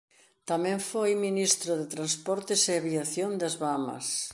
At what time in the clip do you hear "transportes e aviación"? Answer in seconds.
1.95-3.31